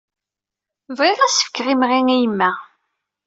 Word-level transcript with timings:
Bɣiɣ 0.97 1.17
ad 1.19 1.27
as-fkeɣ 1.29 1.67
imɣi 1.73 1.99
i 2.13 2.15
yemma. 2.21 2.51